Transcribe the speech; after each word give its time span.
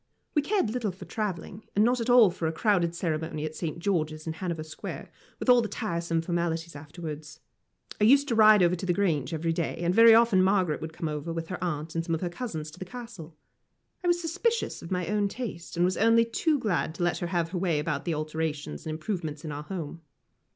We 0.33 0.41
cared 0.41 0.71
little 0.71 0.91
for 0.91 1.05
travelling, 1.05 1.61
and 1.75 1.85
not 1.85 2.01
at 2.01 2.09
all 2.09 2.31
for 2.31 2.47
a 2.47 2.51
crowded 2.51 2.95
ceremony 2.95 3.45
at 3.45 3.53
St. 3.55 3.77
George's 3.77 4.25
in 4.25 4.33
Hanover 4.33 4.63
Square, 4.63 5.11
with 5.39 5.47
all 5.47 5.61
the 5.61 5.67
tiresome 5.69 6.23
formalities 6.23 6.75
afterwards. 6.75 7.39
I 8.01 8.05
used 8.05 8.27
to 8.29 8.33
ride 8.33 8.63
over 8.63 8.75
to 8.75 8.85
the 8.87 8.95
Grange 8.95 9.31
every 9.31 9.53
day, 9.53 9.75
and 9.77 9.93
very 9.93 10.15
often 10.15 10.41
Margaret 10.41 10.81
would 10.81 10.91
come 10.91 11.23
with 11.35 11.49
her 11.49 11.63
aunt 11.63 11.93
and 11.93 12.03
some 12.03 12.15
of 12.15 12.21
her 12.21 12.29
cousins 12.29 12.71
to 12.71 12.79
the 12.79 12.83
Castle. 12.85 13.37
I 14.03 14.07
was 14.07 14.19
suspicious 14.19 14.81
of 14.81 14.89
my 14.89 15.05
own 15.05 15.27
taste, 15.27 15.75
and 15.77 15.85
was 15.85 15.97
only 15.97 16.25
too 16.25 16.57
glad 16.57 16.95
to 16.95 17.03
let 17.03 17.19
her 17.19 17.27
have 17.27 17.49
her 17.51 17.59
way 17.59 17.77
about 17.77 18.03
the 18.05 18.15
alterations 18.15 18.87
and 18.87 18.89
improvements 18.89 19.45
in 19.45 19.51
our 19.51 19.61
home. 19.61 20.01